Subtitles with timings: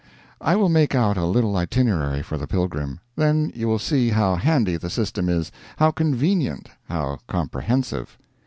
[0.41, 4.33] I will make out a little itinerary for the pilgrim; then you will see how
[4.33, 8.17] handy the system is, how convenient, how comprehensive.